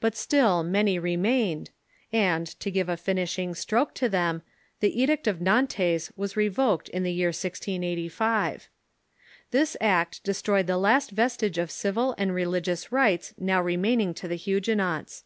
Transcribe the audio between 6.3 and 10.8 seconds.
re voked in the year 1685. This act destroyed the